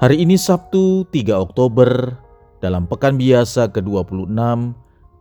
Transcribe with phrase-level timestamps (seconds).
[0.00, 2.16] Hari ini Sabtu 3 Oktober
[2.64, 4.32] dalam pekan biasa ke-26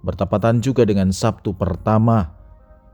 [0.08, 2.32] bertepatan juga dengan Sabtu pertama.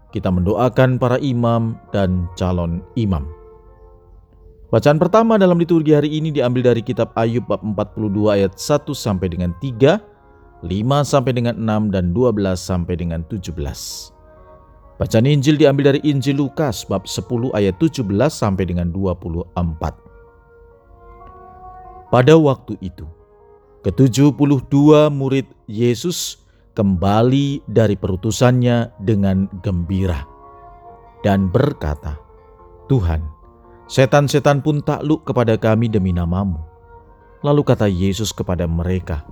[0.10, 3.30] Kita mendoakan para imam dan calon imam.
[4.74, 9.30] Bacaan pertama dalam liturgi hari ini diambil dari kitab Ayub bab 42 ayat 1 sampai
[9.30, 13.54] dengan 3, 5 sampai dengan 6 dan 12 sampai dengan 17.
[14.98, 18.02] Bacaan Injil diambil dari Injil Lukas bab 10 ayat 17
[18.34, 20.15] sampai dengan 24.
[22.14, 23.06] Pada waktu itu,
[23.82, 26.42] ke-72 murid Yesus
[26.78, 30.26] kembali dari perutusannya dengan gembira
[31.26, 32.18] dan berkata,
[32.86, 33.26] Tuhan,
[33.90, 36.62] setan-setan pun takluk kepada kami demi namamu.
[37.42, 39.26] Lalu kata Yesus kepada mereka,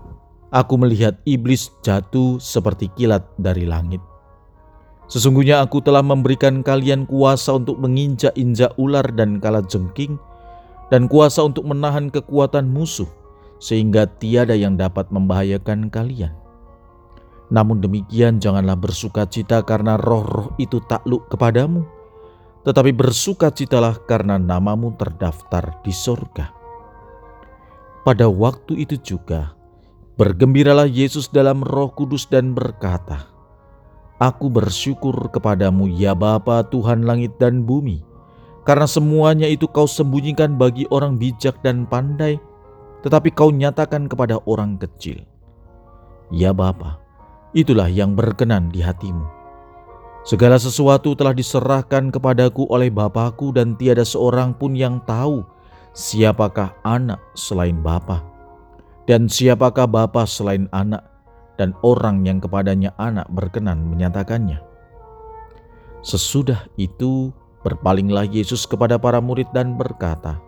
[0.54, 3.98] Aku melihat iblis jatuh seperti kilat dari langit.
[5.10, 10.33] Sesungguhnya aku telah memberikan kalian kuasa untuk menginjak-injak ular dan kalajengking, jengking,
[10.92, 13.08] dan kuasa untuk menahan kekuatan musuh,
[13.62, 16.36] sehingga tiada yang dapat membahayakan kalian.
[17.54, 21.86] Namun demikian, janganlah bersuka cita karena roh-roh itu takluk kepadamu,
[22.66, 26.50] tetapi bersukacitalah karena namamu terdaftar di sorga.
[28.04, 29.56] Pada waktu itu juga,
[30.20, 33.32] bergembiralah Yesus dalam roh kudus dan berkata,
[34.20, 38.04] Aku bersyukur kepadamu ya Bapa Tuhan langit dan bumi,
[38.64, 42.40] karena semuanya itu kau sembunyikan bagi orang bijak dan pandai,
[43.04, 45.20] tetapi kau nyatakan kepada orang kecil.
[46.32, 47.00] Ya Bapa,
[47.52, 49.28] itulah yang berkenan di hatimu.
[50.24, 55.44] Segala sesuatu telah diserahkan kepadaku oleh Bapakku dan tiada seorang pun yang tahu
[55.92, 58.24] siapakah anak selain Bapa
[59.04, 61.04] dan siapakah Bapa selain anak
[61.60, 64.64] dan orang yang kepadanya anak berkenan menyatakannya.
[66.04, 67.32] Sesudah itu
[67.64, 70.40] Berpalinglah Yesus kepada para murid dan berkata,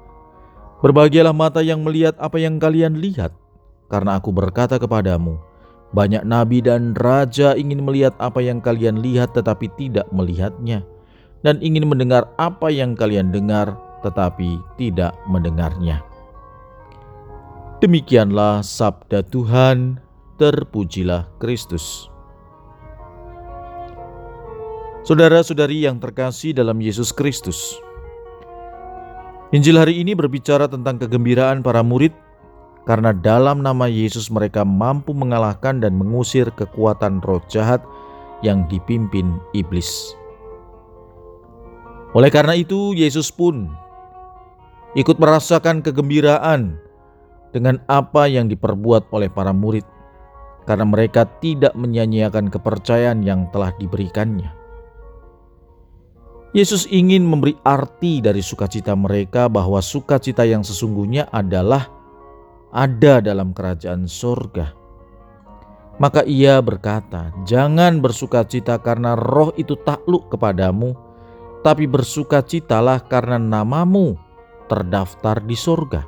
[0.84, 3.32] Berbahagialah mata yang melihat apa yang kalian lihat,
[3.88, 5.40] karena aku berkata kepadamu,
[5.96, 10.84] banyak nabi dan raja ingin melihat apa yang kalian lihat tetapi tidak melihatnya,
[11.42, 16.04] dan ingin mendengar apa yang kalian dengar tetapi tidak mendengarnya.
[17.80, 20.04] Demikianlah sabda Tuhan,
[20.36, 22.12] terpujilah Kristus.
[25.06, 27.78] Saudara-saudari yang terkasih dalam Yesus Kristus.
[29.54, 32.10] Injil hari ini berbicara tentang kegembiraan para murid
[32.90, 37.86] karena dalam nama Yesus mereka mampu mengalahkan dan mengusir kekuatan roh jahat
[38.42, 40.18] yang dipimpin iblis.
[42.18, 43.70] Oleh karena itu, Yesus pun
[44.98, 46.82] ikut merasakan kegembiraan
[47.54, 49.86] dengan apa yang diperbuat oleh para murid,
[50.66, 54.65] karena mereka tidak menyia-nyiakan kepercayaan yang telah diberikannya.
[56.56, 61.92] Yesus ingin memberi arti dari sukacita mereka bahwa sukacita yang sesungguhnya adalah
[62.72, 64.72] ada dalam kerajaan sorga.
[66.00, 70.96] Maka ia berkata, jangan bersukacita karena roh itu takluk kepadamu,
[71.60, 74.16] tapi bersukacitalah karena namamu
[74.72, 76.08] terdaftar di sorga.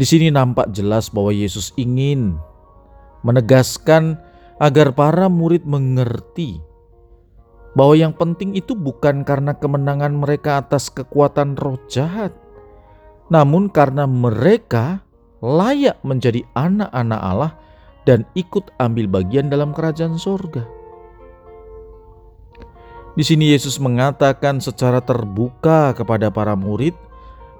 [0.00, 2.40] Di sini nampak jelas bahwa Yesus ingin
[3.20, 4.16] menegaskan
[4.56, 6.69] agar para murid mengerti
[7.78, 12.34] bahwa yang penting itu bukan karena kemenangan mereka atas kekuatan roh jahat,
[13.30, 15.06] namun karena mereka
[15.38, 17.52] layak menjadi anak-anak Allah
[18.04, 20.66] dan ikut ambil bagian dalam kerajaan sorga.
[23.14, 26.94] Di sini Yesus mengatakan secara terbuka kepada para murid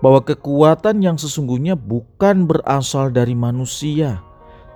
[0.01, 4.23] bahwa kekuatan yang sesungguhnya bukan berasal dari manusia,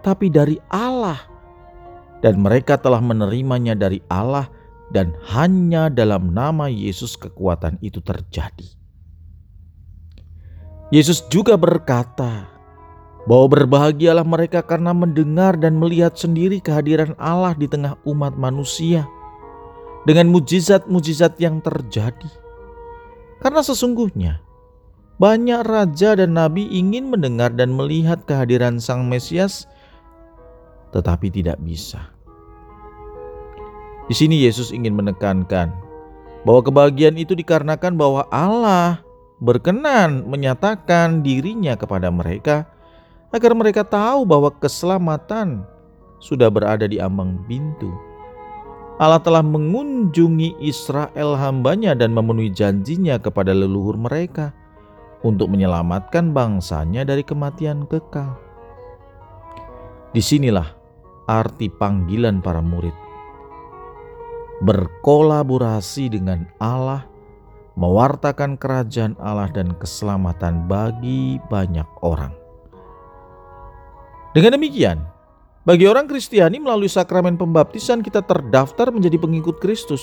[0.05, 1.17] tapi dari Allah,
[2.21, 4.51] dan mereka telah menerimanya dari Allah
[4.95, 8.71] dan hanya dalam nama Yesus kekuatan itu terjadi.
[10.95, 12.47] Yesus juga berkata
[13.27, 19.03] bahwa berbahagialah mereka karena mendengar dan melihat sendiri kehadiran Allah di tengah umat manusia
[20.07, 22.31] dengan mujizat-mujizat yang terjadi.
[23.43, 24.39] Karena sesungguhnya
[25.19, 29.67] banyak raja dan nabi ingin mendengar dan melihat kehadiran Sang Mesias,
[30.95, 32.14] tetapi tidak bisa.
[34.05, 35.73] Di sini Yesus ingin menekankan
[36.45, 39.01] bahwa kebahagiaan itu dikarenakan bahwa Allah
[39.41, 42.69] berkenan menyatakan dirinya kepada mereka
[43.33, 45.65] agar mereka tahu bahwa keselamatan
[46.21, 47.91] sudah berada di ambang pintu.
[48.95, 54.55] Allah telah mengunjungi Israel hambanya dan memenuhi janjinya kepada leluhur mereka
[55.27, 58.39] untuk menyelamatkan bangsanya dari kematian kekal.
[60.15, 60.71] Di sinilah
[61.27, 63.04] arti panggilan para murid.
[64.65, 67.05] Berkolaborasi dengan Allah,
[67.77, 72.33] mewartakan kerajaan Allah dan keselamatan bagi banyak orang.
[74.33, 74.99] Dengan demikian,
[75.65, 80.01] bagi orang Kristiani melalui sakramen pembaptisan kita terdaftar menjadi pengikut Kristus.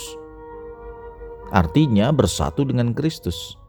[1.54, 3.60] Artinya bersatu dengan Kristus.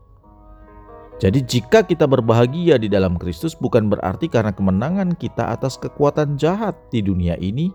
[1.20, 6.74] Jadi jika kita berbahagia di dalam Kristus bukan berarti karena kemenangan kita atas kekuatan jahat
[6.88, 7.70] di dunia ini,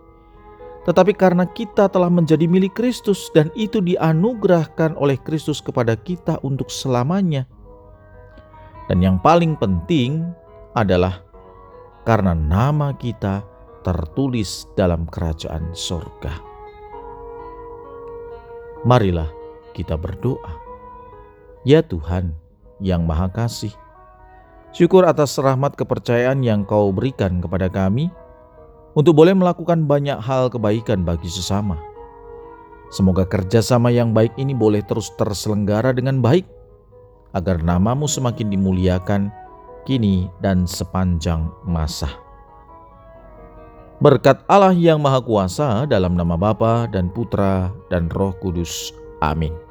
[0.88, 6.72] tetapi karena kita telah menjadi milik Kristus dan itu dianugerahkan oleh Kristus kepada kita untuk
[6.72, 7.44] selamanya.
[8.88, 10.24] Dan yang paling penting
[10.72, 11.19] adalah
[12.07, 13.44] karena nama kita
[13.84, 16.31] tertulis dalam kerajaan sorga.
[18.88, 19.28] Marilah
[19.75, 20.56] kita berdoa.
[21.68, 22.31] Ya Tuhan,
[22.80, 23.75] yang Maha Kasih.
[24.72, 28.07] Syukur atas rahmat kepercayaan yang Kau berikan kepada kami
[28.97, 31.77] untuk boleh melakukan banyak hal kebaikan bagi sesama.
[32.89, 36.49] Semoga kerjasama yang baik ini boleh terus terselenggara dengan baik,
[37.38, 39.29] agar namamu semakin dimuliakan
[39.85, 42.09] kini dan sepanjang masa.
[44.01, 48.93] Berkat Allah yang Maha Kuasa dalam nama Bapa dan Putra dan Roh Kudus.
[49.21, 49.66] Amin.